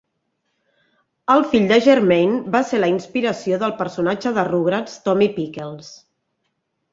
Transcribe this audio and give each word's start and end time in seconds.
El 1.33 1.43
fill 1.51 1.67
de 1.71 1.77
Germain 1.87 2.33
va 2.55 2.61
ser 2.69 2.79
la 2.79 2.89
inspiració 2.93 3.61
del 3.65 3.75
personatge 3.83 4.33
de 4.39 4.47
"Rugrats" 4.49 4.97
Tommy 5.05 5.29
Pickles. 5.39 5.93